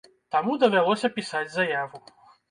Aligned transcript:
Таму 0.35 0.53
давялося 0.63 1.11
пісаць 1.17 1.51
заяву. 1.57 2.01